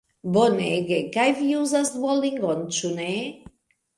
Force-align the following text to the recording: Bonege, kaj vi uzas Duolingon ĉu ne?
Bonege, 0.35 0.97
kaj 1.17 1.25
vi 1.41 1.49
uzas 1.65 1.93
Duolingon 1.97 2.65
ĉu 2.79 2.93
ne? 2.97 3.13